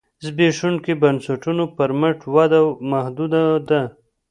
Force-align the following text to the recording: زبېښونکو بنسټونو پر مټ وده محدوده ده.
زبېښونکو 0.25 0.91
بنسټونو 1.01 1.63
پر 1.75 1.89
مټ 1.99 2.19
وده 2.35 2.59
محدوده 2.91 3.43
ده. 3.69 3.81